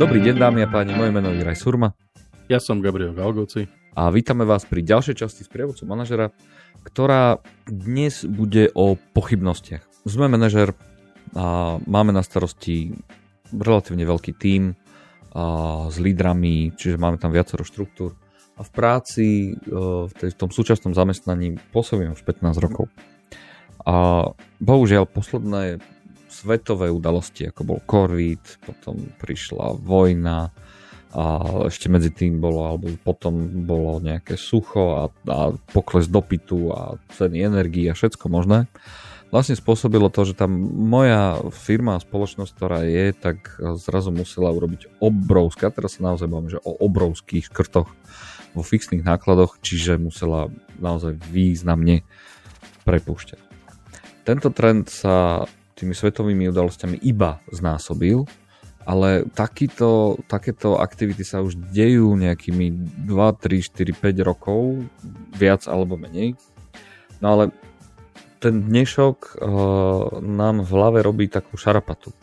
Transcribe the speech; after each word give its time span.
Dobrý 0.00 0.16
deň 0.24 0.40
dámy 0.40 0.64
a 0.64 0.68
páni, 0.72 0.96
moje 0.96 1.12
meno 1.12 1.28
je 1.28 1.44
Raj 1.44 1.60
Surma. 1.60 1.92
Ja 2.48 2.56
som 2.56 2.80
Gabriel 2.80 3.12
Galgoci. 3.12 3.68
A 3.92 4.08
vítame 4.08 4.48
vás 4.48 4.64
pri 4.64 4.80
ďalšej 4.80 5.12
časti 5.12 5.44
z 5.44 5.52
prievodcu 5.52 5.84
manažera, 5.84 6.32
ktorá 6.88 7.36
dnes 7.68 8.24
bude 8.24 8.72
o 8.72 8.96
pochybnostiach. 8.96 9.84
Sme 10.08 10.32
manažer 10.32 10.72
a 11.36 11.76
máme 11.84 12.16
na 12.16 12.24
starosti 12.24 12.96
relatívne 13.52 14.08
veľký 14.08 14.40
tím 14.40 14.72
a 15.36 15.92
s 15.92 16.00
lídrami, 16.00 16.72
čiže 16.80 16.96
máme 16.96 17.20
tam 17.20 17.28
viacero 17.28 17.60
štruktúr. 17.60 18.16
A 18.56 18.64
v 18.64 18.70
práci, 18.72 19.52
e, 19.52 19.76
v 20.08 20.32
tom 20.32 20.48
súčasnom 20.48 20.96
zamestnaní 20.96 21.60
pôsobím 21.76 22.16
už 22.16 22.24
15 22.24 22.56
rokov. 22.56 22.88
A 23.84 24.24
bohužiaľ 24.64 25.04
posledné 25.04 25.76
svetové 26.30 26.88
udalosti, 26.94 27.50
ako 27.50 27.62
bol 27.66 27.78
COVID, 27.84 28.62
potom 28.62 28.96
prišla 29.18 29.74
vojna 29.82 30.54
a 31.10 31.24
ešte 31.66 31.90
medzi 31.90 32.14
tým 32.14 32.38
bolo, 32.38 32.70
alebo 32.70 32.86
potom 33.02 33.66
bolo 33.66 33.98
nejaké 33.98 34.38
sucho 34.38 34.94
a, 34.94 35.04
a 35.26 35.50
pokles 35.74 36.06
dopytu 36.06 36.70
a 36.70 36.94
ceny 37.18 37.50
energii 37.50 37.90
a 37.90 37.98
všetko 37.98 38.30
možné. 38.30 38.70
Vlastne 39.34 39.58
spôsobilo 39.58 40.10
to, 40.10 40.26
že 40.26 40.38
tam 40.38 40.54
moja 40.70 41.38
firma 41.50 41.98
a 41.98 42.02
spoločnosť, 42.02 42.50
ktorá 42.50 42.82
je, 42.86 43.14
tak 43.14 43.58
zrazu 43.78 44.14
musela 44.14 44.54
urobiť 44.54 45.02
obrovské, 45.02 45.66
a 45.66 45.74
teraz 45.74 45.98
sa 45.98 46.14
naozaj 46.14 46.30
bavím, 46.30 46.54
že 46.54 46.62
o 46.62 46.78
obrovských 46.78 47.50
škrtoch 47.50 47.90
vo 48.54 48.62
fixných 48.62 49.06
nákladoch, 49.06 49.58
čiže 49.62 50.02
musela 50.02 50.50
naozaj 50.82 51.18
významne 51.30 52.02
prepúšťať. 52.82 53.38
Tento 54.26 54.50
trend 54.50 54.90
sa 54.90 55.46
tými 55.80 55.96
svetovými 55.96 56.52
udalosťami 56.52 57.00
iba 57.00 57.40
znásobil, 57.48 58.28
ale 58.84 59.28
takýto, 59.32 60.20
takéto 60.28 60.80
aktivity 60.80 61.24
sa 61.24 61.44
už 61.44 61.56
dejú 61.72 62.16
nejakými 62.16 62.72
2, 63.06 63.12
3, 63.12 63.64
4, 63.64 63.92
5 63.96 64.28
rokov, 64.28 64.84
viac 65.36 65.64
alebo 65.68 66.00
menej. 66.00 66.36
No 67.20 67.36
ale 67.36 67.44
ten 68.40 68.64
dnešok 68.64 69.16
uh, 69.36 70.18
nám 70.24 70.64
v 70.64 70.70
hlave 70.72 70.98
robí 71.04 71.28
takú 71.28 71.60
šarapatu. 71.60 72.16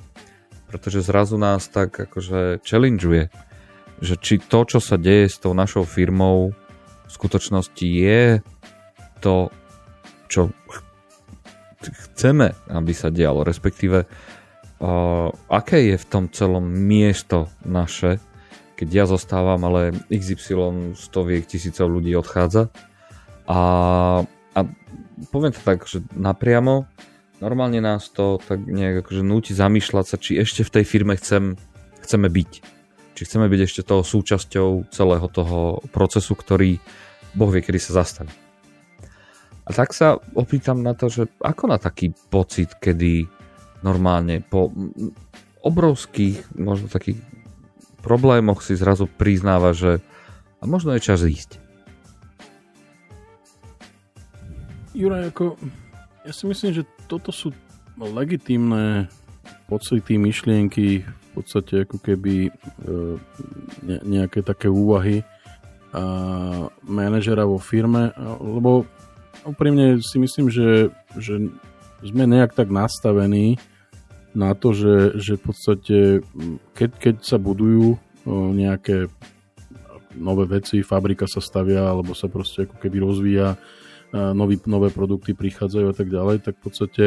Pretože 0.68 1.06
zrazu 1.06 1.38
nás 1.38 1.70
tak 1.70 1.94
akože 1.94 2.66
challengeuje, 2.66 3.30
že 4.02 4.16
či 4.18 4.42
to, 4.42 4.66
čo 4.66 4.82
sa 4.82 4.98
deje 4.98 5.30
s 5.30 5.38
tou 5.38 5.54
našou 5.54 5.86
firmou 5.86 6.52
v 7.08 7.12
skutočnosti 7.14 7.88
je 7.88 8.44
to, 9.24 9.48
čo 10.28 10.52
chceme, 11.82 12.54
aby 12.74 12.92
sa 12.94 13.14
dialo, 13.14 13.46
respektíve 13.46 14.06
uh, 14.06 15.30
aké 15.50 15.94
je 15.94 15.98
v 15.98 16.06
tom 16.10 16.26
celom 16.30 16.66
miesto 16.66 17.50
naše, 17.66 18.18
keď 18.78 18.88
ja 18.94 19.06
zostávam, 19.10 19.62
ale 19.66 19.94
XY 20.14 20.94
stoviek 20.94 21.50
tisícov 21.50 21.90
ľudí 21.90 22.14
odchádza. 22.14 22.70
A, 23.50 23.60
a 24.54 24.60
poviem 25.34 25.54
to 25.54 25.62
tak, 25.66 25.90
že 25.90 26.06
napriamo, 26.14 26.86
normálne 27.42 27.82
nás 27.82 28.14
to 28.14 28.38
tak 28.38 28.62
nejak 28.62 29.02
akože 29.02 29.24
núti 29.26 29.52
zamýšľať 29.58 30.06
sa, 30.06 30.18
či 30.22 30.38
ešte 30.38 30.62
v 30.62 30.74
tej 30.78 30.86
firme 30.86 31.18
chcem, 31.18 31.58
chceme 32.06 32.30
byť. 32.30 32.52
Či 33.18 33.22
chceme 33.26 33.50
byť 33.50 33.62
ešte 33.66 33.82
toho 33.82 34.06
súčasťou 34.06 34.94
celého 34.94 35.26
toho 35.34 35.82
procesu, 35.90 36.38
ktorý 36.38 36.78
Boh 37.34 37.50
vie, 37.50 37.66
kedy 37.66 37.82
sa 37.82 38.06
zastaví. 38.06 38.47
A 39.68 39.76
tak 39.76 39.92
sa 39.92 40.16
opýtam 40.32 40.80
na 40.80 40.96
to, 40.96 41.12
že 41.12 41.28
ako 41.44 41.68
na 41.68 41.76
taký 41.76 42.16
pocit, 42.32 42.72
kedy 42.80 43.28
normálne 43.84 44.40
po 44.40 44.72
obrovských, 45.60 46.56
možno 46.56 46.88
takých 46.88 47.20
problémoch 48.00 48.64
si 48.64 48.80
zrazu 48.80 49.12
priznáva, 49.12 49.76
že 49.76 50.00
a 50.58 50.64
možno 50.64 50.96
je 50.96 51.04
čas 51.04 51.22
ísť. 51.22 51.60
Juraj, 54.96 55.36
ako 55.36 55.60
ja 56.26 56.34
si 56.34 56.44
myslím, 56.50 56.72
že 56.82 56.84
toto 57.06 57.30
sú 57.36 57.52
legitímne 58.00 59.12
pocity, 59.68 60.16
myšlienky, 60.18 61.04
v 61.04 61.30
podstate 61.36 61.86
ako 61.86 62.02
keby 62.02 62.50
e, 62.50 62.52
ne, 63.86 63.98
nejaké 64.08 64.42
také 64.42 64.72
úvahy 64.72 65.22
a 65.94 66.04
manažera 66.82 67.46
vo 67.46 67.62
firme, 67.62 68.10
lebo 68.42 68.90
úprimne 69.48 70.04
si 70.04 70.20
myslím, 70.20 70.52
že, 70.52 70.92
že 71.16 71.50
sme 72.04 72.24
nejak 72.28 72.54
tak 72.54 72.70
nastavení 72.70 73.58
na 74.38 74.54
to, 74.54 74.76
že, 74.76 75.18
že 75.18 75.34
v 75.40 75.42
podstate 75.42 75.98
keď, 76.78 76.90
keď 77.00 77.16
sa 77.26 77.42
budujú 77.42 77.98
nejaké 78.54 79.10
nové 80.20 80.46
veci, 80.46 80.84
fabrika 80.84 81.26
sa 81.26 81.40
stavia 81.40 81.88
alebo 81.88 82.12
sa 82.14 82.28
proste 82.28 82.68
ako 82.68 82.76
keby 82.78 82.98
rozvíja, 83.02 83.56
nový, 84.14 84.60
nové 84.68 84.92
produkty 84.92 85.34
prichádzajú 85.34 85.86
a 85.90 85.96
tak 85.96 86.08
ďalej, 86.12 86.44
tak 86.44 86.60
v 86.60 86.64
podstate 86.64 87.06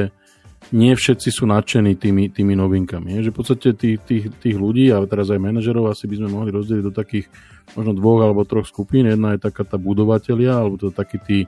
nie 0.76 0.92
všetci 0.92 1.32
sú 1.32 1.48
nadšení 1.48 1.96
tými, 1.96 2.28
tými 2.28 2.52
novinkami. 2.52 3.24
Že 3.24 3.32
v 3.32 3.36
podstate 3.36 3.68
tých, 3.72 3.98
tých, 4.04 4.24
tých 4.44 4.56
ľudí 4.60 4.92
a 4.92 5.00
teraz 5.08 5.32
aj 5.32 5.40
manažerov 5.40 5.88
asi 5.88 6.04
by 6.04 6.20
sme 6.20 6.28
mohli 6.28 6.52
rozdeliť 6.52 6.84
do 6.84 6.92
takých 6.92 7.32
možno 7.72 7.96
dvoch 7.96 8.20
alebo 8.28 8.44
troch 8.44 8.68
skupín. 8.68 9.08
Jedna 9.08 9.34
je 9.34 9.40
taká 9.40 9.64
tá 9.64 9.80
budovatelia, 9.80 10.60
alebo 10.60 10.76
to 10.76 10.92
takí 10.92 11.16
tí 11.24 11.38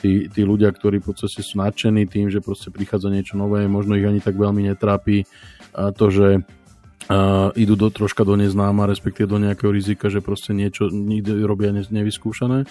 tí, 0.00 0.26
tí 0.30 0.40
ľudia, 0.42 0.72
ktorí 0.72 0.98
v 1.02 1.12
podstate 1.12 1.44
sú 1.44 1.60
nadšení 1.60 2.08
tým, 2.08 2.32
že 2.32 2.42
proste 2.42 2.72
prichádza 2.72 3.12
niečo 3.12 3.34
nové, 3.36 3.66
možno 3.66 3.94
ich 3.94 4.06
ani 4.06 4.18
tak 4.18 4.34
veľmi 4.38 4.66
netrápi 4.72 5.26
to, 5.74 6.06
že 6.10 6.28
uh, 7.10 7.50
idú 7.58 7.74
do, 7.74 7.90
troška 7.90 8.22
do 8.22 8.38
neznáma, 8.38 8.86
respektíve 8.86 9.26
do 9.26 9.42
nejakého 9.42 9.74
rizika, 9.74 10.06
že 10.08 10.22
proste 10.24 10.54
niečo 10.54 10.88
nikdy 10.88 11.42
robia 11.42 11.74
ne, 11.74 11.82
nevyskúšané. 11.82 12.64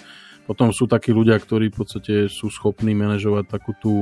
Potom 0.44 0.72
sú 0.76 0.84
takí 0.84 1.12
ľudia, 1.12 1.40
ktorí 1.40 1.72
v 1.72 1.76
podstate 1.84 2.14
sú 2.28 2.52
schopní 2.52 2.92
manažovať 2.92 3.44
takú 3.48 3.72
tú 3.80 3.92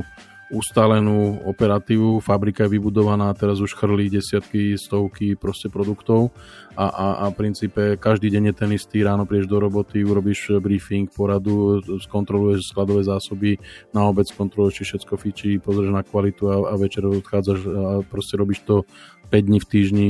ustálenú 0.52 1.40
operatívu, 1.48 2.20
fabrika 2.20 2.68
je 2.68 2.76
vybudovaná, 2.76 3.32
teraz 3.32 3.56
už 3.58 3.72
chrlí 3.72 4.12
desiatky, 4.12 4.76
stovky 4.76 5.32
proste 5.32 5.72
produktov. 5.72 6.28
A, 6.76 6.88
a, 6.88 7.06
a 7.24 7.24
v 7.32 7.36
princípe 7.36 7.96
každý 7.96 8.28
deň 8.32 8.52
je 8.52 8.54
ten 8.56 8.70
istý, 8.72 9.04
ráno 9.04 9.24
prieš 9.24 9.48
do 9.48 9.60
roboty, 9.60 10.04
urobíš 10.04 10.60
briefing, 10.60 11.08
poradu, 11.08 11.80
skontroluješ 12.00 12.72
skladové 12.72 13.04
zásoby, 13.04 13.56
na 13.92 14.08
obec 14.08 14.28
kontroluješ, 14.32 14.76
či 14.80 14.84
všetko 14.84 15.14
fičí, 15.16 15.50
pozrieš 15.60 15.92
na 15.92 16.04
kvalitu 16.04 16.48
a, 16.48 16.72
a 16.72 16.74
večer 16.76 17.04
odchádzaš 17.08 17.58
a 17.68 17.92
proste 18.04 18.36
robíš 18.36 18.64
to 18.64 18.84
5 18.84 19.21
dní 19.40 19.58
v 19.62 19.70
týždni, 19.70 20.06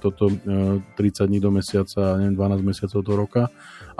toto 0.00 0.32
30 0.32 1.28
dní 1.28 1.38
do 1.44 1.52
mesiaca, 1.52 2.16
neviem, 2.16 2.32
12 2.32 2.64
mesiacov 2.64 3.00
do 3.04 3.12
roka 3.12 3.42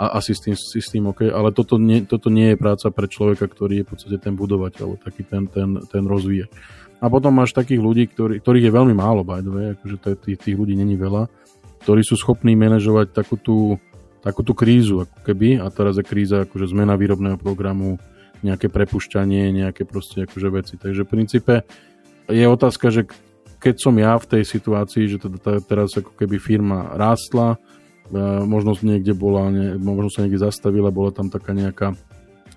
a 0.01 0.17
asi 0.17 0.33
s 0.33 0.41
tým, 0.41 0.55
si 0.57 0.81
s 0.81 0.89
tým 0.89 1.13
OK, 1.13 1.29
ale 1.29 1.53
toto 1.53 1.77
nie, 1.77 2.01
toto 2.01 2.33
nie 2.33 2.55
je 2.55 2.57
práca 2.57 2.89
pre 2.89 3.05
človeka, 3.05 3.45
ktorý 3.45 3.81
je 3.81 3.85
v 3.85 3.89
podstate 3.93 4.17
ten 4.17 4.33
budovateľ, 4.33 4.97
taký 4.97 5.21
ten, 5.29 5.45
ten, 5.45 5.77
ten 5.85 6.03
rozvíje. 6.09 6.49
A 7.03 7.11
potom 7.11 7.37
máš 7.37 7.53
takých 7.53 7.83
ľudí, 7.83 8.09
ktorý, 8.09 8.41
ktorých 8.41 8.65
je 8.65 8.73
veľmi 8.73 8.95
málo, 8.97 9.21
by 9.21 9.45
the 9.45 9.51
way, 9.53 9.67
akože 9.77 9.95
tých, 10.25 10.39
tých 10.41 10.57
ľudí 10.57 10.73
není 10.73 10.97
veľa, 10.97 11.29
ktorí 11.85 12.01
sú 12.01 12.17
schopní 12.17 12.57
manažovať 12.57 13.13
takú 13.13 13.37
tú, 13.37 13.77
takú 14.25 14.41
tú 14.41 14.57
krízu, 14.57 15.05
ako 15.05 15.21
keby, 15.21 15.61
a 15.61 15.69
teraz 15.69 16.01
je 16.01 16.07
kríza, 16.07 16.49
akože 16.49 16.73
zmena 16.73 16.97
výrobného 16.97 17.37
programu, 17.37 18.01
nejaké 18.41 18.69
prepušťanie, 18.69 19.53
nejaké 19.53 19.85
proste 19.85 20.25
akože 20.25 20.47
veci. 20.49 20.73
Takže 20.77 21.05
v 21.05 21.09
princípe 21.09 21.53
je 22.29 22.45
otázka, 22.45 22.89
že 22.89 23.09
keď 23.65 23.75
som 23.81 23.97
ja 23.97 24.13
v 24.21 24.29
tej 24.29 24.43
situácii, 24.45 25.09
že 25.09 25.17
teda 25.17 25.57
teraz 25.65 25.97
ako 25.97 26.13
keby 26.13 26.37
firma 26.37 26.93
rástla, 26.93 27.57
E, 28.05 28.17
možno 28.45 28.77
niekde 28.77 29.17
bola, 29.17 29.49
možno 29.81 30.09
sa 30.13 30.21
niekde 30.25 30.45
zastavila, 30.45 30.93
bola 30.93 31.09
tam 31.09 31.33
taká 31.33 31.57
nejaká 31.57 31.97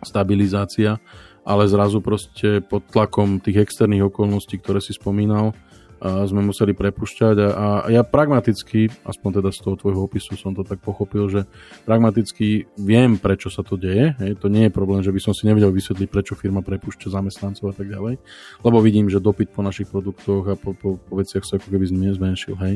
stabilizácia, 0.04 1.00
ale 1.42 1.64
zrazu 1.64 2.04
proste 2.04 2.60
pod 2.60 2.84
tlakom 2.92 3.40
tých 3.40 3.64
externých 3.64 4.12
okolností, 4.12 4.60
ktoré 4.60 4.84
si 4.84 4.92
spomínal, 4.92 5.56
sme 5.98 6.40
museli 6.46 6.78
prepušťať 6.78 7.36
a, 7.42 7.46
a 7.50 7.66
ja 7.90 8.02
pragmaticky, 8.06 8.86
aspoň 9.02 9.42
teda 9.42 9.50
z 9.50 9.58
toho 9.66 9.74
tvojho 9.74 10.06
opisu 10.06 10.38
som 10.38 10.54
to 10.54 10.62
tak 10.62 10.78
pochopil, 10.78 11.26
že 11.26 11.44
pragmaticky 11.82 12.70
viem, 12.78 13.18
prečo 13.18 13.50
sa 13.50 13.66
to 13.66 13.74
deje. 13.74 14.14
Hej. 14.22 14.38
To 14.38 14.46
nie 14.46 14.70
je 14.70 14.72
problém, 14.72 15.02
že 15.02 15.10
by 15.10 15.20
som 15.22 15.34
si 15.34 15.50
nevedel 15.50 15.74
vysvetliť, 15.74 16.06
prečo 16.06 16.38
firma 16.38 16.62
prepúšťa 16.62 17.10
zamestnancov 17.10 17.70
a 17.70 17.74
tak 17.74 17.90
ďalej, 17.90 18.14
lebo 18.62 18.78
vidím, 18.78 19.10
že 19.10 19.18
dopyt 19.18 19.50
po 19.50 19.66
našich 19.66 19.90
produktoch 19.90 20.42
a 20.50 20.54
po, 20.54 20.70
po, 20.78 21.02
po 21.02 21.14
veciach 21.18 21.42
sa 21.42 21.58
ako 21.58 21.66
keby 21.66 21.90
zmenšil. 21.90 22.54
Hej. 22.62 22.74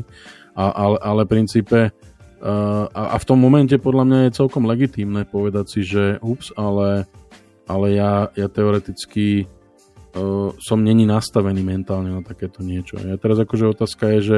A, 0.59 0.63
ale, 0.69 0.97
ale 0.99 1.21
v 1.23 1.31
princípe 1.31 1.79
a, 2.43 2.87
a 2.91 3.15
v 3.15 3.27
tom 3.27 3.39
momente 3.39 3.79
podľa 3.79 4.03
mňa 4.03 4.19
je 4.27 4.37
celkom 4.37 4.67
legitímne 4.67 5.23
povedať 5.23 5.65
si, 5.71 5.81
že 5.87 6.19
ups, 6.19 6.51
ale, 6.59 7.07
ale 7.71 7.95
ja, 7.95 8.27
ja 8.35 8.51
teoreticky 8.51 9.47
uh, 9.47 9.62
som 10.61 10.79
není 10.85 11.09
nastavený 11.09 11.65
mentálne 11.65 12.13
na 12.13 12.21
takéto 12.21 12.61
niečo. 12.61 13.01
Ja 13.01 13.17
teraz 13.17 13.41
akože 13.41 13.73
otázka 13.73 14.13
je, 14.17 14.19
že 14.21 14.37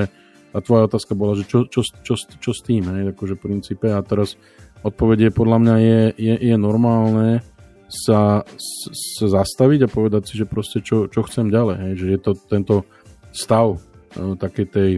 a 0.55 0.63
tvoja 0.63 0.87
otázka 0.87 1.19
bola, 1.19 1.35
že 1.35 1.43
čo, 1.43 1.67
čo, 1.67 1.83
čo, 1.83 2.15
čo 2.15 2.51
s 2.55 2.63
tým, 2.63 2.87
hej, 2.87 3.11
akože 3.11 3.35
princípe 3.35 3.91
a 3.91 3.99
teraz 3.99 4.39
odpovedie 4.87 5.35
podľa 5.35 5.57
mňa 5.59 5.75
je, 5.83 6.01
je, 6.15 6.35
je 6.47 6.55
normálne 6.55 7.43
sa, 7.91 8.47
sa 9.19 9.25
zastaviť 9.27 9.83
a 9.83 9.91
povedať 9.91 10.31
si, 10.31 10.39
že 10.39 10.47
proste 10.47 10.79
čo, 10.79 11.11
čo 11.11 11.27
chcem 11.27 11.51
ďalej, 11.51 11.77
hej, 11.83 11.93
že 11.99 12.07
je 12.07 12.19
to 12.23 12.31
tento 12.47 12.75
stav 13.35 13.75
uh, 13.75 14.39
takej 14.39 14.67
tej 14.71 14.91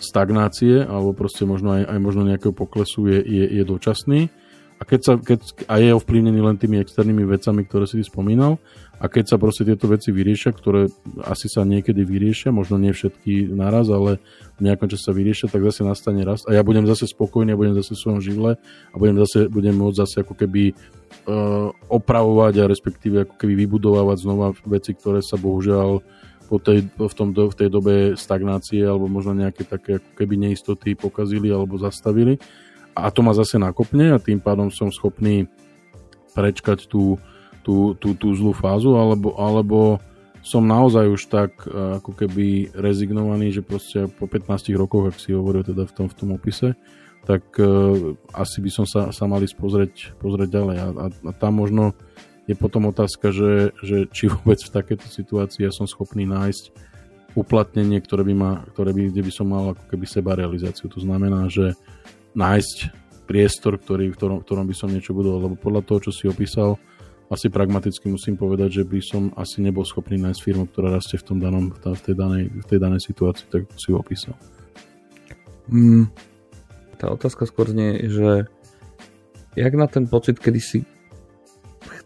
stagnácie 0.00 0.80
alebo 0.80 1.12
proste 1.12 1.44
možno 1.44 1.76
aj, 1.76 1.92
aj 1.92 1.98
možno 2.00 2.24
nejakého 2.24 2.56
poklesu 2.56 3.04
je, 3.08 3.20
je, 3.20 3.44
je 3.60 3.62
dočasný 3.68 4.32
a, 4.76 4.82
keď 4.84 5.00
sa, 5.00 5.12
keď, 5.16 5.40
a 5.72 5.80
je 5.80 5.96
ovplyvnený 5.96 6.40
len 6.44 6.56
tými 6.60 6.76
externými 6.84 7.24
vecami, 7.24 7.64
ktoré 7.64 7.88
si 7.88 8.04
spomínal 8.04 8.60
a 8.96 9.08
keď 9.08 9.24
sa 9.32 9.36
proste 9.36 9.64
tieto 9.64 9.88
veci 9.88 10.12
vyriešia, 10.12 10.52
ktoré 10.52 10.88
asi 11.24 11.48
sa 11.48 11.64
niekedy 11.64 12.04
vyriešia, 12.04 12.52
možno 12.52 12.80
nie 12.80 12.92
všetky 12.92 13.52
naraz, 13.52 13.88
ale 13.92 14.20
v 14.56 14.68
nejakom 14.68 14.88
čase 14.88 15.04
sa 15.08 15.16
vyriešia, 15.16 15.52
tak 15.52 15.64
zase 15.64 15.84
nastane 15.84 16.24
rast. 16.24 16.48
A 16.48 16.56
ja 16.56 16.64
budem 16.64 16.88
zase 16.88 17.08
spokojný 17.08 17.52
a 17.52 17.60
budem 17.60 17.76
zase 17.76 17.92
v 17.92 18.02
svojom 18.04 18.20
živle 18.24 18.56
a 18.92 18.94
budem, 18.96 19.16
zase, 19.20 19.52
budem 19.52 19.76
môcť 19.76 19.96
zase 20.00 20.16
ako 20.24 20.34
keby 20.36 20.72
uh, 20.72 21.72
opravovať 21.92 22.54
a 22.60 22.68
respektíve 22.68 23.16
ako 23.28 23.34
keby 23.36 23.52
vybudovávať 23.64 24.16
znova 24.24 24.56
veci, 24.64 24.96
ktoré 24.96 25.20
sa 25.20 25.36
bohužiaľ 25.36 26.00
po 26.46 26.56
tej, 26.62 26.86
v, 26.94 27.14
tom, 27.16 27.34
v 27.34 27.56
tej 27.58 27.68
dobe 27.68 28.14
stagnácie 28.14 28.80
alebo 28.86 29.10
možno 29.10 29.34
nejaké 29.34 29.66
také 29.66 29.98
ako 29.98 30.10
keby 30.14 30.34
neistoty 30.40 30.94
pokazili 30.94 31.50
alebo 31.50 31.74
zastavili 31.76 32.38
a 32.96 33.12
to 33.12 33.20
ma 33.20 33.36
zase 33.36 33.60
nakopne 33.60 34.16
a 34.16 34.22
tým 34.22 34.40
pádom 34.40 34.72
som 34.72 34.88
schopný 34.88 35.44
prečkať 36.32 36.88
tú, 36.88 37.20
tú, 37.60 37.92
tú, 38.00 38.16
tú 38.16 38.32
zlú 38.32 38.56
fázu, 38.56 38.96
alebo, 38.96 39.36
alebo 39.36 40.00
som 40.40 40.64
naozaj 40.64 41.04
už 41.10 41.22
tak 41.28 41.52
e, 41.66 42.00
ako 42.00 42.16
keby 42.16 42.72
rezignovaný, 42.72 43.52
že 43.52 43.66
proste 43.66 44.08
po 44.08 44.24
15 44.24 44.72
rokoch, 44.78 45.12
ak 45.12 45.16
si 45.20 45.36
hovoril 45.36 45.60
teda 45.66 45.84
v 45.84 45.92
tom, 45.92 46.06
v 46.08 46.16
tom 46.16 46.30
opise, 46.32 46.72
tak 47.26 47.42
uh, 47.58 48.14
asi 48.38 48.62
by 48.62 48.70
som 48.70 48.86
sa, 48.86 49.10
sa 49.10 49.26
mali 49.26 49.50
pozrieť, 49.50 50.14
pozrieť 50.22 50.46
ďalej. 50.46 50.76
A, 50.78 50.86
a, 50.94 51.06
a 51.10 51.30
tam 51.34 51.58
možno 51.58 51.90
je 52.46 52.54
potom 52.54 52.86
otázka, 52.86 53.34
že, 53.34 53.74
že 53.82 54.06
či 54.14 54.30
vôbec 54.30 54.62
v 54.62 54.70
takéto 54.70 55.10
situácii 55.10 55.66
ja 55.66 55.74
som 55.74 55.90
schopný 55.90 56.22
nájsť 56.22 56.70
uplatnenie, 57.34 57.98
ktoré 58.00 58.22
by, 58.24 58.34
ma, 58.38 58.52
ktoré 58.72 58.94
by, 58.94 59.10
kde 59.10 59.22
by 59.26 59.32
som 59.34 59.50
mal 59.50 59.74
ako 59.74 59.84
keby 59.90 60.06
seba 60.06 60.38
realizáciu. 60.38 60.86
To 60.88 61.02
znamená, 61.02 61.50
že 61.50 61.74
nájsť 62.36 62.76
priestor, 63.26 63.80
ktorý, 63.80 64.12
v 64.12 64.16
ktorom, 64.16 64.38
v 64.40 64.46
ktorom 64.46 64.66
by 64.70 64.74
som 64.76 64.92
niečo 64.92 65.16
budoval, 65.16 65.50
lebo 65.50 65.56
podľa 65.58 65.82
toho, 65.82 65.98
čo 66.08 66.10
si 66.14 66.30
opísal, 66.30 66.78
asi 67.26 67.50
pragmaticky 67.50 68.06
musím 68.06 68.38
povedať, 68.38 68.82
že 68.82 68.84
by 68.86 69.00
som 69.02 69.22
asi 69.34 69.58
nebol 69.58 69.82
schopný 69.82 70.14
nájsť 70.22 70.40
firmu, 70.46 70.70
ktorá 70.70 70.94
rastie 70.94 71.18
v 71.18 71.26
tom 71.26 71.38
danom, 71.42 71.74
v 71.74 71.98
tej 71.98 72.14
danej, 72.14 72.44
v 72.54 72.66
tej 72.70 72.78
danej 72.78 73.02
situácii, 73.02 73.46
tak 73.50 73.66
si 73.74 73.90
ho 73.90 73.98
opísal. 73.98 74.38
Mm, 75.66 76.06
tá 77.02 77.10
otázka 77.10 77.50
skôr 77.50 77.66
znie, 77.66 78.06
že 78.06 78.46
jak 79.58 79.74
na 79.74 79.90
ten 79.90 80.06
pocit, 80.06 80.38
kedy 80.38 80.60
si 80.62 80.78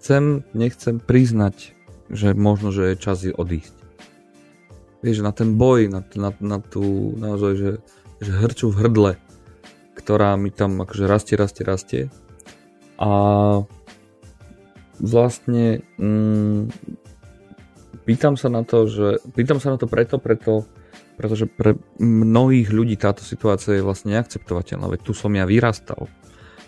chcem, 0.01 0.41
nechcem 0.57 0.97
priznať, 0.97 1.77
že 2.09 2.33
možno, 2.33 2.73
že 2.73 2.97
je 2.97 2.97
čas 2.97 3.21
odísť. 3.29 3.77
Vieš, 5.05 5.21
na 5.21 5.37
ten 5.37 5.61
boj, 5.61 5.93
na, 5.93 6.01
na, 6.17 6.33
na 6.41 6.59
tú 6.65 7.13
naozaj, 7.21 7.53
že, 7.57 7.71
že 8.25 8.33
hrču 8.33 8.73
v 8.73 8.79
hrdle, 8.85 9.13
ktorá 10.01 10.35
mi 10.41 10.49
tam 10.49 10.81
akože 10.81 11.05
rastie, 11.05 11.37
rastie, 11.37 11.63
rastie. 11.63 12.03
A 12.97 13.11
vlastne 15.01 15.81
mm, 15.97 16.73
pýtam 18.05 18.37
sa 18.37 18.49
na 18.53 18.65
to, 18.65 18.89
že 18.89 19.21
pýtam 19.33 19.61
sa 19.61 19.73
na 19.73 19.79
to 19.81 19.89
preto, 19.89 20.21
preto, 20.21 20.69
pretože 21.17 21.49
pre 21.49 21.77
mnohých 22.01 22.73
ľudí 22.73 22.97
táto 22.97 23.25
situácia 23.25 23.77
je 23.77 23.85
vlastne 23.85 24.17
neakceptovateľná, 24.17 24.89
veď 24.89 25.01
tu 25.05 25.13
som 25.13 25.33
ja 25.33 25.45
vyrastal, 25.45 26.09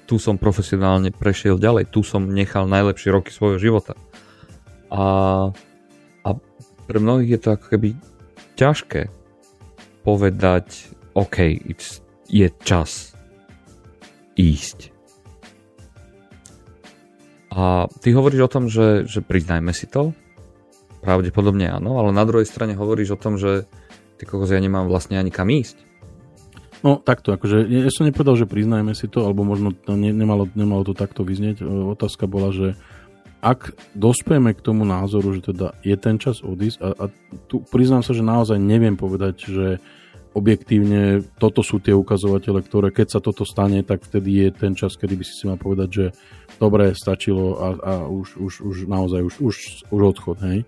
tu 0.05 0.20
som 0.20 0.37
profesionálne 0.37 1.12
prešiel 1.12 1.56
ďalej, 1.56 1.93
tu 1.93 2.05
som 2.05 2.28
nechal 2.28 2.69
najlepšie 2.69 3.12
roky 3.12 3.32
svojho 3.32 3.56
života. 3.61 3.96
A, 4.93 5.05
a 6.25 6.28
pre 6.85 6.99
mnohých 7.00 7.37
je 7.37 7.40
to 7.40 7.49
ako 7.56 7.67
keby 7.73 7.88
ťažké 8.61 9.08
povedať, 10.05 10.93
OK, 11.17 11.37
je 12.28 12.49
čas, 12.64 13.12
ísť. 14.42 14.90
A 17.52 17.86
ty 18.00 18.16
hovoríš 18.16 18.48
o 18.48 18.52
tom, 18.52 18.66
že, 18.66 19.04
že 19.04 19.20
priznajme 19.20 19.70
si 19.76 19.84
to. 19.84 20.16
Pravdepodobne 21.04 21.68
áno, 21.68 22.00
ale 22.00 22.10
na 22.10 22.24
druhej 22.24 22.48
strane 22.48 22.72
hovoríš 22.72 23.14
o 23.14 23.20
tom, 23.20 23.36
že 23.36 23.68
ty 24.16 24.24
kokos, 24.24 24.50
ja 24.50 24.62
nemám 24.62 24.88
vlastne 24.88 25.20
ani 25.20 25.28
kam 25.28 25.52
ísť. 25.52 25.92
No 26.82 26.98
takto, 26.98 27.30
akože 27.30 27.62
ja 27.70 27.90
som 27.94 28.10
nepovedal, 28.10 28.34
že 28.34 28.50
priznajme 28.50 28.90
si 28.98 29.06
to, 29.06 29.22
alebo 29.22 29.46
možno 29.46 29.70
to 29.70 29.94
ne, 29.94 30.10
nemalo, 30.10 30.50
nemalo 30.58 30.82
to 30.82 30.98
takto 30.98 31.22
vyznieť. 31.22 31.62
Otázka 31.94 32.26
bola, 32.26 32.50
že 32.50 32.74
ak 33.42 33.74
dospejeme 33.98 34.54
k 34.54 34.64
tomu 34.64 34.86
názoru, 34.86 35.34
že 35.34 35.54
teda 35.54 35.78
je 35.82 35.94
ten 35.98 36.18
čas 36.18 36.42
odísť 36.42 36.78
a, 36.82 36.88
a 36.94 37.04
tu 37.50 37.62
priznám 37.66 38.06
sa, 38.06 38.14
že 38.14 38.22
naozaj 38.22 38.58
neviem 38.58 38.94
povedať, 38.94 39.34
že 39.46 39.66
objektívne 40.32 41.20
toto 41.37 41.61
sú 41.61 41.79
tie 41.79 41.93
ukazovatele, 41.93 42.64
ktoré 42.64 42.88
keď 42.88 43.19
sa 43.19 43.20
toto 43.20 43.44
stane, 43.44 43.84
tak 43.84 44.05
vtedy 44.05 44.44
je 44.44 44.49
ten 44.52 44.73
čas, 44.73 44.96
kedy 44.96 45.14
by 45.17 45.25
si 45.25 45.34
si 45.37 45.44
mal 45.44 45.61
povedať, 45.61 45.88
že 45.88 46.05
dobre, 46.56 46.96
stačilo 46.96 47.61
a, 47.61 47.69
a 47.76 47.93
už, 48.08 48.40
už, 48.40 48.52
už 48.64 48.76
naozaj 48.88 49.20
už, 49.23 49.34
už, 49.40 49.56
už 49.93 50.00
odchod, 50.17 50.38
hej. 50.44 50.64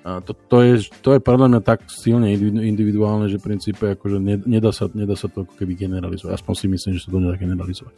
A 0.00 0.24
to, 0.24 0.32
to, 0.32 0.64
je, 0.64 0.88
to 1.04 1.12
je 1.12 1.20
podľa 1.20 1.46
mňa 1.52 1.60
tak 1.60 1.84
silne 1.92 2.32
individuálne, 2.64 3.28
že 3.28 3.36
v 3.36 3.52
princípe 3.52 3.84
akože 3.84 4.16
nedá, 4.48 4.72
sa, 4.72 4.88
nedá 4.96 5.12
sa 5.12 5.28
to 5.28 5.44
ako 5.44 5.52
keby 5.60 5.76
generalizovať. 5.76 6.40
Aspoň 6.40 6.54
si 6.56 6.66
myslím, 6.72 6.92
že 6.96 7.04
sa 7.04 7.12
to 7.12 7.20
nedá 7.20 7.36
generalizovať. 7.36 7.94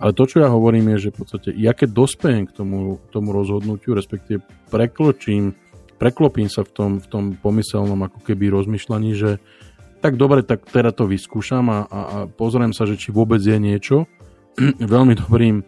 Ale 0.00 0.12
to, 0.12 0.24
čo 0.28 0.44
ja 0.44 0.48
hovorím, 0.52 0.96
je, 0.96 1.08
že 1.08 1.12
v 1.12 1.16
podstate, 1.16 1.48
ja 1.56 1.72
keď 1.72 1.96
dospejem 1.96 2.44
k 2.48 2.52
tomu, 2.52 3.00
tomu 3.08 3.32
rozhodnutiu, 3.32 3.96
respektíve 3.96 4.44
prekločím, 4.68 5.56
preklopím 6.00 6.48
sa 6.48 6.64
v 6.64 6.72
tom, 6.72 6.90
v 7.00 7.06
tom 7.08 7.24
pomyselnom 7.36 8.00
ako 8.04 8.24
keby 8.24 8.48
rozmýšľaní, 8.48 9.12
že 9.12 9.40
tak 10.00 10.16
dobre, 10.16 10.40
tak 10.40 10.64
teda 10.64 10.90
to 10.96 11.04
vyskúšam 11.04 11.68
a, 11.68 11.78
a, 11.84 12.00
a 12.00 12.16
pozriem 12.26 12.72
sa, 12.72 12.88
že 12.88 12.96
či 12.96 13.12
vôbec 13.12 13.38
je 13.40 13.56
niečo. 13.60 14.08
Veľmi 14.80 15.14
dobrým 15.14 15.62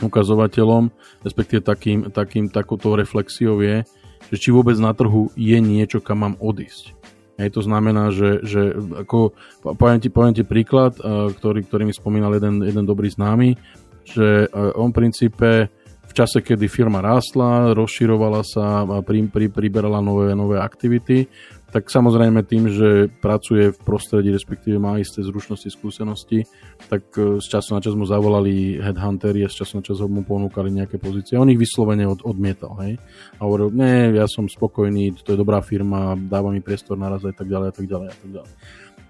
ukazovateľom, 0.00 0.92
respektíve 1.24 1.64
takým, 1.64 2.08
takým, 2.12 2.52
takouto 2.52 2.94
reflexiou 2.94 3.60
je, 3.64 3.82
že 4.30 4.36
či 4.36 4.48
vôbec 4.52 4.76
na 4.76 4.92
trhu 4.92 5.32
je 5.34 5.58
niečo, 5.58 5.98
kam 5.98 6.22
mám 6.22 6.34
odísť. 6.38 6.96
Hej, 7.36 7.52
to 7.52 7.60
znamená, 7.60 8.16
že, 8.16 8.40
že 8.48 8.72
ako, 8.72 9.36
poviem 9.76 10.00
ti, 10.00 10.08
poviem 10.08 10.32
ti 10.32 10.44
príklad, 10.44 10.96
ktorý, 11.36 11.68
ktorý 11.68 11.84
mi 11.84 11.92
spomínal 11.92 12.32
jeden, 12.32 12.64
jeden 12.64 12.84
dobrý 12.88 13.12
známy, 13.12 13.60
že 14.08 14.48
on 14.72 14.88
v 14.92 14.96
princípe 14.96 15.68
v 16.06 16.12
čase, 16.14 16.40
kedy 16.40 16.64
firma 16.70 17.04
rástla, 17.04 17.76
rozširovala 17.76 18.40
sa 18.40 18.88
pri, 19.04 19.28
pri, 19.28 19.52
priberala 19.52 20.00
nové, 20.00 20.32
nové 20.32 20.56
aktivity, 20.56 21.28
tak 21.74 21.90
samozrejme 21.90 22.46
tým, 22.46 22.70
že 22.70 23.10
pracuje 23.18 23.74
v 23.74 23.78
prostredí, 23.82 24.30
respektíve 24.30 24.78
má 24.78 25.02
isté 25.02 25.20
zručnosti, 25.26 25.66
skúsenosti, 25.66 26.46
tak 26.86 27.10
e, 27.18 27.42
z 27.42 27.46
času 27.46 27.74
na 27.74 27.80
čas 27.82 27.98
mu 27.98 28.06
zavolali 28.06 28.78
headhuntery 28.78 29.42
a 29.42 29.50
z 29.50 29.60
času 29.62 29.72
na 29.78 29.82
čas 29.82 29.98
mu 30.06 30.22
ponúkali 30.22 30.70
nejaké 30.70 31.02
pozície. 31.02 31.34
On 31.34 31.50
ich 31.50 31.58
vyslovene 31.58 32.06
od, 32.06 32.22
odmietal, 32.22 32.78
hej. 32.86 33.02
A 33.36 33.50
hovoril, 33.50 33.74
ne, 33.74 34.14
ja 34.14 34.30
som 34.30 34.46
spokojný, 34.46 35.18
to 35.26 35.34
je 35.34 35.42
dobrá 35.42 35.58
firma, 35.58 36.14
dáva 36.14 36.54
mi 36.54 36.62
priestor 36.62 36.94
naraz 36.94 37.26
a 37.26 37.34
tak 37.34 37.50
ďalej 37.50 37.68
a 37.68 37.74
tak 37.74 37.86
ďalej 37.90 38.08
a 38.08 38.16
tak 38.16 38.30
ďalej. 38.30 38.52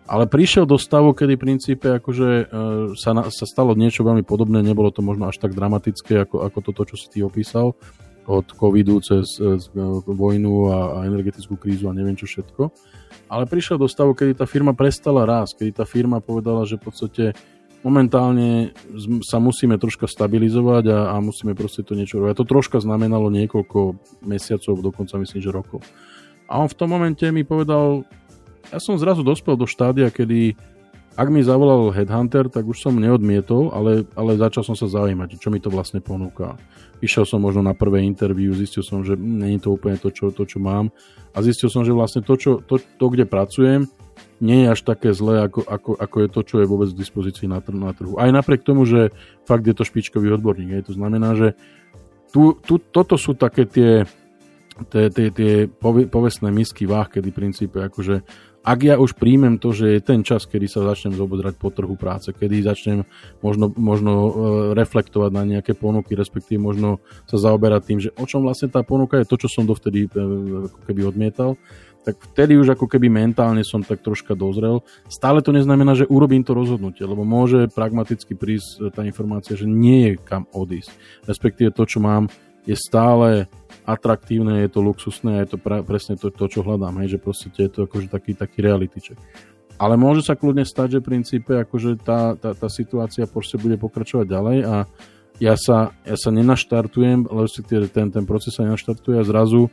Ale 0.07 0.25
prišiel 0.31 0.71
do 0.71 0.79
stavu, 0.79 1.11
kedy 1.19 1.35
v 1.35 1.43
princípe 1.43 1.89
akože 1.99 2.29
e, 2.31 2.45
sa, 2.95 3.11
sa 3.27 3.45
stalo 3.45 3.75
niečo 3.75 4.07
veľmi 4.07 4.23
podobné, 4.23 4.63
nebolo 4.63 4.95
to 4.95 5.03
možno 5.03 5.27
až 5.27 5.43
tak 5.43 5.53
dramatické 5.53 6.25
ako, 6.25 6.47
ako 6.47 6.59
toto, 6.63 6.83
čo 6.89 6.97
si 6.97 7.11
ty 7.11 7.19
opísal, 7.27 7.75
od 8.27 8.47
covidu 8.53 8.99
cez, 9.01 9.39
cez 9.39 9.71
vojnu 10.07 10.55
a, 10.71 11.07
energetickú 11.07 11.55
krízu 11.55 11.87
a 11.87 11.97
neviem 11.97 12.19
čo 12.19 12.27
všetko. 12.27 12.69
Ale 13.27 13.47
prišiel 13.47 13.79
do 13.79 13.91
stavu, 13.91 14.15
kedy 14.15 14.39
tá 14.39 14.47
firma 14.47 14.75
prestala 14.75 15.27
rásť, 15.27 15.63
kedy 15.63 15.71
tá 15.83 15.85
firma 15.87 16.23
povedala, 16.23 16.67
že 16.67 16.79
v 16.79 16.85
podstate 16.87 17.25
momentálne 17.87 18.75
sa 19.23 19.39
musíme 19.39 19.79
troška 19.79 20.11
stabilizovať 20.11 20.85
a, 20.91 20.99
a 21.15 21.23
musíme 21.23 21.55
proste 21.55 21.87
to 21.87 21.95
niečo 21.95 22.19
robiť. 22.19 22.35
A 22.35 22.39
to 22.39 22.47
troška 22.47 22.83
znamenalo 22.83 23.31
niekoľko 23.31 23.99
mesiacov, 24.27 24.83
dokonca 24.83 25.19
myslím, 25.23 25.41
že 25.43 25.55
rokov. 25.55 25.81
A 26.51 26.63
on 26.63 26.71
v 26.71 26.79
tom 26.79 26.91
momente 26.91 27.27
mi 27.31 27.47
povedal, 27.47 28.07
ja 28.71 28.79
som 28.83 28.99
zrazu 28.99 29.23
dospel 29.23 29.55
do 29.55 29.67
štádia, 29.67 30.11
kedy 30.11 30.59
ak 31.17 31.29
mi 31.33 31.41
zavolal 31.41 31.97
Headhunter, 31.97 32.53
tak 32.53 32.69
už 32.69 32.77
som 32.77 33.01
neodmietol, 33.01 33.73
ale, 33.73 34.05
ale 34.13 34.37
začal 34.37 34.63
som 34.69 34.77
sa 34.77 34.85
zaujímať, 34.85 35.41
čo 35.41 35.49
mi 35.49 35.57
to 35.57 35.73
vlastne 35.73 36.05
ponúka. 36.05 36.61
Išiel 37.01 37.25
som 37.25 37.41
možno 37.41 37.65
na 37.65 37.73
prvé 37.73 38.05
interview, 38.05 38.53
zistil 38.53 38.85
som, 38.85 39.01
že 39.01 39.17
není 39.17 39.57
to 39.57 39.73
úplne 39.73 39.97
to 39.97 40.13
čo, 40.13 40.29
to, 40.29 40.45
čo 40.45 40.61
mám 40.61 40.93
a 41.33 41.39
zistil 41.41 41.73
som, 41.73 41.85
že 41.85 41.93
vlastne 41.93 42.21
to, 42.25 42.37
čo, 42.37 42.61
to, 42.65 42.81
to 42.81 43.07
kde 43.13 43.29
pracujem, 43.29 43.89
nie 44.41 44.65
je 44.65 44.73
až 44.73 44.81
také 44.85 45.13
zlé, 45.17 45.45
ako, 45.49 45.65
ako, 45.65 45.91
ako 45.97 46.17
je 46.21 46.29
to, 46.29 46.41
čo 46.45 46.57
je 46.61 46.67
vôbec 46.69 46.89
v 46.93 47.01
dispozícii 47.01 47.49
na, 47.49 47.61
trhu, 47.61 47.77
na 47.77 47.93
trhu. 47.97 48.17
Aj 48.21 48.29
napriek 48.29 48.65
tomu, 48.65 48.85
že 48.85 49.13
fakt 49.49 49.65
je 49.65 49.77
to 49.77 49.85
špičkový 49.85 50.33
odborník. 50.37 50.81
Je. 50.81 50.89
To 50.93 50.95
znamená, 50.97 51.33
že 51.37 51.57
tu, 52.33 52.57
tu, 52.61 52.77
toto 52.81 53.17
sú 53.17 53.33
také 53.33 53.65
tie, 53.65 54.05
tie, 54.93 55.09
tie, 55.09 55.29
tie 55.33 55.53
povestné 56.09 56.53
misky 56.53 56.85
váh, 56.85 57.09
kedy 57.09 57.33
v 57.33 57.39
princípe 57.39 57.81
akože 57.81 58.25
ak 58.67 58.79
ja 58.83 58.95
už 58.99 59.15
príjmem 59.15 59.63
to, 59.63 59.71
že 59.71 59.95
je 59.95 60.01
ten 60.03 60.27
čas, 60.27 60.43
kedy 60.43 60.67
sa 60.67 60.83
začnem 60.83 61.15
zobodrať 61.15 61.55
po 61.55 61.71
trhu 61.71 61.95
práce, 61.95 62.35
kedy 62.35 62.67
začnem 62.67 63.07
možno, 63.39 63.71
možno 63.79 64.13
e, 64.13 64.31
reflektovať 64.75 65.31
na 65.31 65.47
nejaké 65.47 65.79
ponuky, 65.79 66.19
respektíve 66.19 66.59
možno 66.59 66.99
sa 67.31 67.39
zaoberať 67.39 67.83
tým, 67.87 67.99
že 68.03 68.11
o 68.19 68.27
čom 68.27 68.43
vlastne 68.43 68.67
tá 68.67 68.83
ponuka 68.83 69.23
je 69.23 69.31
to, 69.31 69.39
čo 69.39 69.47
som 69.47 69.71
dovtedy 69.71 70.11
e, 70.11 70.19
ako 70.67 70.79
keby 70.83 71.07
odmietal, 71.07 71.55
tak 72.07 72.23
vtedy 72.35 72.55
už 72.55 72.79
ako 72.79 72.87
keby 72.87 73.11
mentálne 73.11 73.67
som 73.67 73.83
tak 73.83 73.99
troška 73.99 74.39
dozrel. 74.39 74.87
Stále 75.11 75.43
to 75.43 75.51
neznamená, 75.51 75.99
že 75.99 76.07
urobím 76.07 76.47
to 76.47 76.55
rozhodnutie, 76.55 77.03
lebo 77.03 77.27
môže 77.27 77.67
pragmaticky 77.75 78.39
prísť 78.39 78.95
tá 78.95 79.03
informácia, 79.03 79.59
že 79.59 79.67
nie 79.67 80.11
je 80.11 80.13
kam 80.23 80.47
odísť. 80.55 80.95
Respektíve 81.27 81.75
to, 81.75 81.83
čo 81.83 81.99
mám, 81.99 82.31
je 82.67 82.77
stále 82.77 83.47
atraktívne, 83.87 84.67
je 84.67 84.71
to 84.75 84.83
luxusné 84.83 85.47
je 85.47 85.55
to 85.55 85.57
pra, 85.63 85.87
presne 85.87 86.19
to, 86.19 86.35
to, 86.35 86.45
čo 86.51 86.67
hľadám, 86.67 86.99
hej, 87.01 87.17
že 87.17 87.19
proste 87.23 87.49
je 87.55 87.71
to 87.71 87.87
akože 87.87 88.11
taký, 88.11 88.35
taký 88.35 88.59
reality. 88.59 88.99
Ale 89.79 89.95
môže 89.95 90.27
sa 90.27 90.35
kľudne 90.35 90.67
stať, 90.67 90.99
že 90.99 91.01
v 91.01 91.09
princípe 91.15 91.53
akože 91.55 92.03
tá, 92.03 92.35
tá, 92.35 92.51
tá 92.53 92.67
situácia 92.67 93.31
proste 93.31 93.57
bude 93.63 93.79
pokračovať 93.79 94.27
ďalej 94.27 94.59
a 94.67 94.77
ja 95.37 95.55
sa, 95.55 95.93
ja 96.03 96.17
sa 96.17 96.31
nenaštartujem, 96.33 97.29
respektíve 97.29 97.93
ten, 97.93 98.09
ten 98.11 98.25
proces 98.25 98.57
sa 98.57 98.65
nenaštartuje 98.65 99.21
a 99.21 99.29
zrazu 99.29 99.69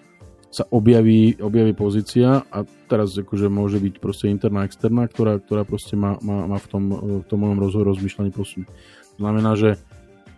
sa 0.53 0.69
objaví, 0.69 1.41
objaví 1.41 1.73
pozícia 1.73 2.45
a 2.45 2.61
teraz 2.85 3.17
akože 3.17 3.49
môže 3.49 3.81
byť 3.81 3.97
proste 3.97 4.29
interná, 4.29 4.69
externá, 4.69 5.09
ktorá, 5.09 5.41
ktorá 5.41 5.65
proste 5.65 5.97
má, 5.97 6.21
má, 6.21 6.45
má 6.45 6.61
v, 6.61 6.67
tom, 6.69 6.83
v 6.93 7.25
tom 7.25 7.39
mojom 7.41 7.57
rozhovoru 7.57 7.97
rozmýšľaní 7.97 8.29
posun. 8.29 8.69
To 9.17 9.19
znamená, 9.23 9.57
že 9.57 9.81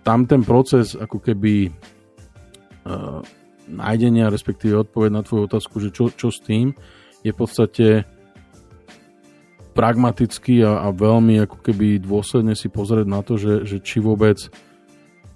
tam 0.08 0.24
ten 0.24 0.46
proces 0.46 0.96
ako 0.96 1.20
keby 1.20 1.74
nájdenia, 3.66 4.30
respektíve 4.30 4.86
odpoveď 4.86 5.10
na 5.12 5.22
tvoju 5.26 5.50
otázku, 5.50 5.82
že 5.82 5.90
čo, 5.90 6.14
čo 6.14 6.30
s 6.30 6.40
tým, 6.42 6.78
je 7.26 7.34
v 7.34 7.38
podstate 7.38 7.88
pragmaticky 9.76 10.64
a, 10.64 10.88
a 10.88 10.90
veľmi 10.96 11.44
ako 11.44 11.58
keby 11.60 12.00
dôsledne 12.00 12.56
si 12.56 12.72
pozrieť 12.72 13.08
na 13.10 13.20
to, 13.26 13.36
že, 13.36 13.68
že 13.68 13.78
či 13.84 14.00
vôbec 14.00 14.38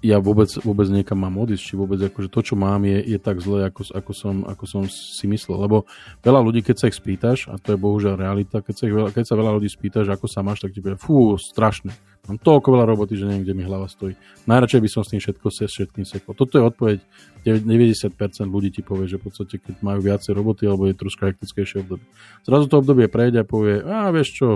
ja 0.00 0.16
vôbec, 0.16 0.48
vôbec 0.64 0.88
niekam 0.88 1.20
mám 1.20 1.36
odísť, 1.36 1.62
či 1.62 1.74
vôbec 1.76 2.00
akože 2.00 2.32
to, 2.32 2.40
čo 2.40 2.54
mám, 2.56 2.80
je, 2.88 3.04
je 3.04 3.18
tak 3.20 3.36
zlé, 3.44 3.68
ako, 3.68 3.84
ako, 3.92 4.12
som, 4.16 4.36
ako 4.48 4.64
som 4.64 4.82
si 4.88 5.28
myslel. 5.28 5.60
Lebo 5.60 5.84
veľa 6.24 6.40
ľudí, 6.40 6.64
keď 6.64 6.76
sa 6.80 6.88
ich 6.88 6.96
spýtaš, 6.96 7.52
a 7.52 7.60
to 7.60 7.76
je 7.76 7.78
bohužiaľ 7.78 8.16
realita, 8.16 8.64
keď 8.64 8.74
sa, 8.74 8.84
ich, 8.88 8.94
keď 8.96 9.24
sa 9.28 9.36
veľa 9.36 9.52
ľudí 9.60 9.68
spýtaš, 9.68 10.08
ako 10.08 10.24
sa 10.24 10.40
máš, 10.40 10.64
tak 10.64 10.72
ti 10.72 10.80
povie, 10.80 10.96
fú, 10.96 11.36
strašne. 11.36 11.92
Mám 12.28 12.40
toľko 12.40 12.68
veľa 12.76 12.86
roboty, 12.88 13.16
že 13.16 13.28
neviem, 13.28 13.44
kde 13.44 13.56
mi 13.56 13.64
hlava 13.64 13.88
stojí. 13.88 14.16
Najradšej 14.48 14.80
by 14.80 14.88
som 14.88 15.02
s 15.04 15.10
tým 15.12 15.20
všetko 15.20 15.46
s 15.52 15.58
všetkým 15.68 16.04
sekol. 16.04 16.32
Toto 16.36 16.56
je 16.56 16.64
odpoveď. 16.64 16.98
90% 17.40 18.12
ľudí 18.44 18.68
ti 18.68 18.84
povie, 18.84 19.08
že 19.08 19.16
v 19.16 19.32
podstate, 19.32 19.56
keď 19.56 19.80
majú 19.80 20.04
viacej 20.04 20.32
roboty 20.36 20.68
alebo 20.68 20.84
je 20.84 20.96
troška 20.96 21.32
hektickejšie 21.32 21.80
obdobie. 21.80 22.04
Zrazu 22.44 22.68
to 22.68 22.84
obdobie 22.84 23.08
prejde 23.08 23.40
a 23.40 23.48
povie, 23.48 23.80
a 23.80 24.12
vieš 24.12 24.36
čo, 24.36 24.48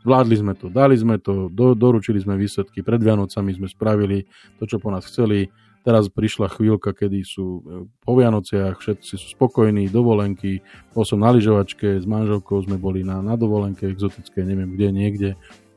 Zvládli 0.00 0.36
sme 0.40 0.56
to, 0.56 0.72
dali 0.72 0.96
sme 0.96 1.20
to, 1.20 1.52
do, 1.52 1.76
doručili 1.76 2.16
sme 2.16 2.40
výsledky, 2.40 2.80
pred 2.80 3.04
Vianocami 3.04 3.52
sme 3.52 3.68
spravili 3.68 4.24
to, 4.56 4.64
čo 4.64 4.80
po 4.80 4.88
nás 4.88 5.04
chceli. 5.04 5.52
Teraz 5.80 6.12
prišla 6.12 6.52
chvíľka, 6.52 6.92
kedy 6.92 7.24
sú 7.24 7.46
e, 7.60 7.60
po 8.04 8.12
Vianociach, 8.16 8.80
všetci 8.80 9.16
sú 9.16 9.26
spokojní, 9.32 9.88
dovolenky. 9.88 10.60
Bol 10.92 11.08
som 11.08 11.24
na 11.24 11.32
lyžovačke, 11.32 12.00
s 12.00 12.04
manželkou 12.04 12.60
sme 12.64 12.76
boli 12.76 13.00
na, 13.00 13.24
na 13.24 13.32
dovolenke 13.32 13.88
exotické, 13.88 14.44
neviem 14.44 14.76
kde, 14.76 14.88
niekde. 14.92 15.30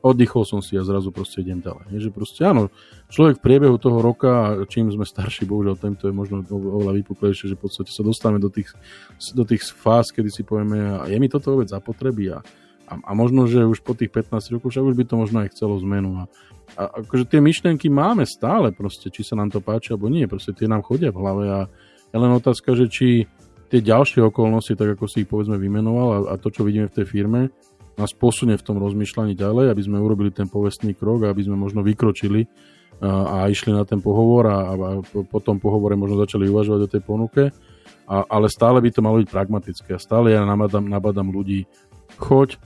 Oddychol 0.04 0.44
som 0.44 0.60
si 0.60 0.76
a 0.76 0.84
zrazu 0.84 1.08
proste 1.08 1.40
idem 1.40 1.64
ďalej. 1.64 1.84
Je, 1.96 1.98
že 2.08 2.10
proste 2.12 2.44
áno, 2.44 2.68
človek 3.08 3.40
v 3.40 3.44
priebehu 3.48 3.80
toho 3.80 4.04
roka, 4.04 4.60
čím 4.68 4.92
sme 4.92 5.08
starší, 5.08 5.48
bohužiaľ 5.48 5.80
tento 5.80 6.04
je 6.04 6.12
možno 6.12 6.44
oveľa 6.52 7.00
vypuklejšie, 7.00 7.48
že 7.48 7.56
v 7.56 7.64
podstate 7.64 7.88
sa 7.88 8.04
dostávame 8.04 8.36
do 8.36 8.52
tých, 8.52 8.76
do 9.32 9.48
tých 9.48 9.64
fáz, 9.72 10.12
kedy 10.12 10.28
si 10.28 10.44
povieme, 10.44 11.00
a 11.00 11.08
je 11.08 11.16
mi 11.16 11.32
toto 11.32 11.56
vôbec 11.56 11.72
zapotreby 11.72 12.36
a 12.36 12.44
a, 12.84 12.94
a 13.00 13.10
možno, 13.16 13.48
že 13.48 13.64
už 13.64 13.80
po 13.80 13.96
tých 13.96 14.12
15 14.12 14.54
rokoch 14.54 14.70
však 14.72 14.84
už 14.84 14.96
by 14.96 15.04
to 15.08 15.14
možno 15.16 15.38
aj 15.44 15.52
chcelo 15.56 15.80
zmenu. 15.80 16.20
A, 16.20 16.24
a 16.76 16.82
akože 17.04 17.24
tie 17.28 17.40
myšlienky 17.40 17.88
máme 17.88 18.28
stále 18.28 18.70
proste, 18.72 19.08
či 19.08 19.24
sa 19.24 19.36
nám 19.36 19.52
to 19.52 19.64
páči 19.64 19.96
alebo 19.96 20.12
nie, 20.12 20.28
proste 20.28 20.52
tie 20.52 20.68
nám 20.68 20.84
chodia 20.84 21.12
v 21.12 21.20
hlave 21.20 21.44
a 21.48 21.60
je 22.12 22.16
len 22.20 22.32
otázka, 22.32 22.76
že 22.76 22.86
či 22.86 23.08
tie 23.72 23.80
ďalšie 23.80 24.22
okolnosti, 24.22 24.76
tak 24.78 24.94
ako 24.94 25.10
si 25.10 25.24
ich 25.24 25.30
povedzme 25.30 25.58
vymenoval 25.58 26.08
a, 26.08 26.18
a 26.30 26.34
to, 26.38 26.52
čo 26.52 26.62
vidíme 26.62 26.86
v 26.86 26.96
tej 27.02 27.06
firme, 27.08 27.50
nás 27.94 28.10
posunie 28.14 28.58
v 28.58 28.66
tom 28.66 28.78
rozmýšľaní 28.82 29.38
ďalej, 29.38 29.70
aby 29.70 29.82
sme 29.82 30.02
urobili 30.02 30.34
ten 30.34 30.50
povestný 30.50 30.94
krok 30.98 31.26
a 31.26 31.30
aby 31.30 31.46
sme 31.46 31.54
možno 31.54 31.82
vykročili 31.86 32.46
a, 33.02 33.46
a 33.46 33.50
išli 33.50 33.70
na 33.74 33.86
ten 33.86 34.02
pohovor 34.02 34.50
a, 34.50 34.58
a 34.74 34.88
po 35.02 35.38
tom 35.42 35.62
pohovore 35.62 35.94
možno 35.94 36.18
začali 36.22 36.50
uvažovať 36.50 36.80
o 36.86 36.92
tej 36.92 37.02
ponuke. 37.02 37.42
A, 38.04 38.16
ale 38.28 38.52
stále 38.52 38.84
by 38.84 38.90
to 38.92 39.00
malo 39.00 39.16
byť 39.22 39.28
pragmatické 39.30 39.96
a 39.96 40.02
stále 40.02 40.34
ja 40.34 40.44
nabadám, 40.44 40.84
nabadám 40.84 41.32
ľudí, 41.32 41.64
choď, 42.20 42.60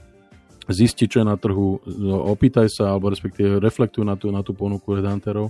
zistiť, 0.69 1.07
čo 1.09 1.19
je 1.25 1.27
na 1.27 1.41
trhu, 1.41 1.81
opýtaj 2.29 2.69
sa, 2.69 2.93
alebo 2.93 3.09
respektíve 3.09 3.57
reflektuj 3.57 4.05
na 4.05 4.21
tú, 4.21 4.29
na 4.29 4.45
tú 4.45 4.53
ponuku 4.53 4.93
redhanterov, 4.93 5.49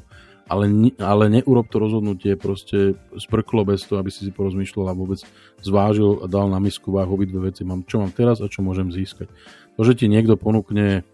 ale, 0.49 0.95
ale 0.97 1.25
neurob 1.29 1.69
to 1.69 1.77
rozhodnutie 1.77 2.39
proste 2.41 2.97
sprklo 3.21 3.69
bez 3.69 3.85
toho, 3.85 4.01
aby 4.01 4.09
si 4.09 4.25
si 4.25 4.33
porozmýšľal 4.33 4.87
a 4.89 4.97
vôbec 4.97 5.21
zvážil 5.61 6.25
a 6.25 6.27
dal 6.31 6.49
na 6.49 6.57
misku 6.57 6.89
váhu 6.89 7.21
obidve 7.21 7.53
veci. 7.53 7.69
Mám, 7.69 7.85
čo 7.85 8.01
mám 8.01 8.15
teraz 8.17 8.41
a 8.41 8.49
čo 8.49 8.65
môžem 8.65 8.89
získať. 8.89 9.29
To, 9.77 9.85
že 9.85 9.95
ti 9.95 10.09
niekto 10.09 10.41
ponúkne 10.41 11.05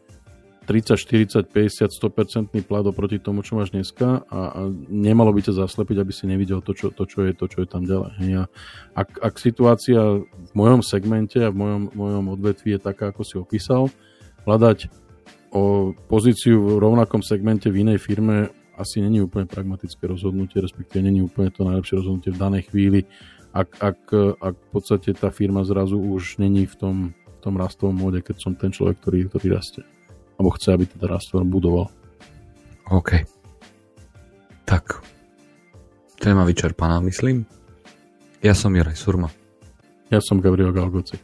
30, 0.65 0.97
40, 0.97 1.53
50, 1.53 1.93
100% 1.93 2.65
plat 2.65 2.85
oproti 2.85 3.21
tomu, 3.21 3.45
čo 3.45 3.61
máš 3.61 3.71
dneska 3.71 4.25
a, 4.27 4.41
a 4.53 4.61
nemalo 4.89 5.31
by 5.37 5.45
ťa 5.45 5.61
zaslepiť, 5.61 5.97
aby 6.01 6.13
si 6.13 6.25
nevidel 6.25 6.65
to, 6.65 6.73
čo, 6.73 6.89
to, 6.89 7.05
čo, 7.05 7.29
je, 7.29 7.33
to, 7.37 7.45
čo 7.47 7.65
je 7.65 7.69
tam 7.69 7.85
ďalej. 7.85 8.13
A 8.41 8.43
ak, 8.97 9.21
ak 9.21 9.35
situácia 9.37 10.25
v 10.25 10.53
mojom 10.57 10.81
segmente 10.81 11.37
a 11.45 11.53
v 11.53 11.57
mojom, 11.61 11.83
mojom 11.93 12.25
odvetví 12.33 12.75
je 12.75 12.81
taká, 12.81 13.13
ako 13.13 13.23
si 13.23 13.37
opísal, 13.37 13.93
hľadať 14.49 14.89
o 15.55 15.95
pozíciu 16.11 16.59
v 16.59 16.83
rovnakom 16.83 17.21
segmente 17.21 17.69
v 17.69 17.85
inej 17.87 18.03
firme 18.03 18.51
asi 18.75 18.99
není 18.99 19.23
úplne 19.23 19.47
pragmatické 19.47 20.03
rozhodnutie, 20.11 20.59
respektíve 20.59 20.99
není 20.99 21.23
úplne 21.23 21.55
to 21.55 21.63
najlepšie 21.63 22.03
rozhodnutie 22.03 22.35
v 22.35 22.43
danej 22.43 22.63
chvíli, 22.73 23.01
ak, 23.55 23.71
ak, 23.79 24.01
ak 24.43 24.55
v 24.59 24.69
podstate 24.75 25.15
tá 25.15 25.31
firma 25.31 25.63
zrazu 25.63 25.95
už 25.95 26.43
není 26.43 26.67
v 26.67 26.75
tom, 26.75 26.97
v 27.15 27.39
tom 27.39 27.55
rastovom 27.55 27.95
móde, 27.95 28.19
keď 28.19 28.43
som 28.43 28.53
ten 28.59 28.75
človek, 28.75 28.99
ktorý, 28.99 29.31
ktorý 29.31 29.47
rastie 29.55 29.87
alebo 30.37 30.51
chce, 30.59 30.75
aby 30.75 30.85
teda 30.91 31.07
Rastor 31.07 31.47
budoval. 31.47 31.87
OK. 32.91 33.23
Tak. 34.67 35.01
Téma 36.19 36.45
vyčerpaná, 36.45 37.01
myslím. 37.05 37.47
Ja 38.45 38.53
som 38.53 38.77
Juraj 38.77 38.99
Surma. 38.99 39.33
Ja 40.13 40.21
som 40.21 40.43
Gabriel 40.43 40.75
Galgoci. 40.75 41.17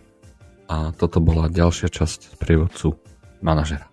A 0.71 0.95
toto 0.95 1.19
bola 1.19 1.50
ďalšia 1.50 1.90
časť 1.90 2.38
prievodcu 2.38 2.95
manažera. 3.43 3.89